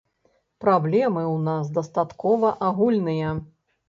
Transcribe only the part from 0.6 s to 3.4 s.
Праблемы ў нас дастаткова агульныя.